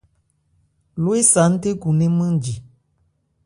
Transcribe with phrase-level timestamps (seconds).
[1.01, 2.55] Lo ésa nthékhunmɛ́n nmánji.